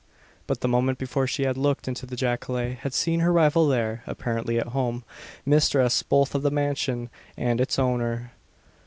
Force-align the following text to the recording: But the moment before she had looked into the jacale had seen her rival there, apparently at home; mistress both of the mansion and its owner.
But 0.47 0.61
the 0.61 0.67
moment 0.67 0.97
before 0.97 1.27
she 1.27 1.43
had 1.43 1.57
looked 1.57 1.87
into 1.87 2.07
the 2.07 2.15
jacale 2.15 2.73
had 2.73 2.91
seen 2.91 3.19
her 3.19 3.31
rival 3.31 3.67
there, 3.67 4.01
apparently 4.07 4.57
at 4.57 4.69
home; 4.69 5.03
mistress 5.45 6.01
both 6.01 6.33
of 6.33 6.41
the 6.41 6.49
mansion 6.49 7.11
and 7.37 7.61
its 7.61 7.77
owner. 7.77 8.31